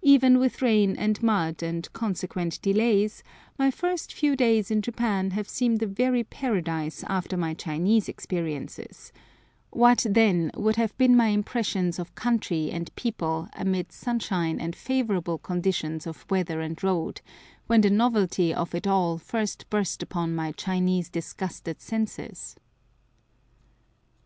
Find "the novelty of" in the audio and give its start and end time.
17.82-18.74